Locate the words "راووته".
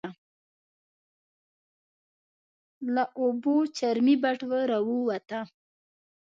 4.71-5.39